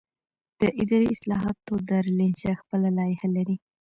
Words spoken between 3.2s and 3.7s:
لري.